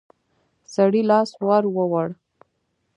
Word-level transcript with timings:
سړي 0.73 1.01
لاس 1.09 1.29
ور 1.45 1.63
ووړ. 1.75 2.09